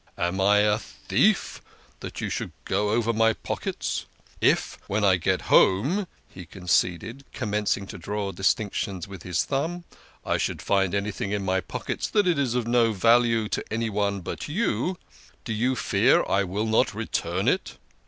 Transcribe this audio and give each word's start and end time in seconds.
"Am 0.17 0.41
I 0.41 0.61
a 0.61 0.79
thief 0.79 1.61
that 1.99 2.21
you 2.21 2.31
should 2.31 2.53
go 2.65 2.89
over 2.89 3.13
my 3.13 3.33
pockets? 3.33 4.07
If, 4.41 4.79
when 4.87 5.03
I 5.05 5.17
get 5.17 5.41
home," 5.53 6.07
he 6.27 6.47
conceded, 6.47 7.23
commencing 7.33 7.85
to 7.85 7.99
draw 7.99 8.31
dis 8.31 8.55
tinctions 8.55 9.07
with 9.07 9.21
his 9.21 9.43
thumb," 9.45 9.83
I 10.25 10.39
should 10.39 10.59
find 10.63 10.95
anything 10.95 11.31
in 11.31 11.45
my 11.45 11.61
pockets 11.61 12.07
that 12.09 12.25
is 12.25 12.55
of 12.55 12.65
no 12.67 12.93
value 12.93 13.47
to 13.49 13.63
anybody 13.71 14.21
but 14.21 14.47
you, 14.47 14.97
do 15.45 15.53
you 15.53 15.75
fear 15.75 16.25
I 16.27 16.45
will 16.45 16.65
not 16.65 16.95
return 16.95 17.47
it 17.47 17.77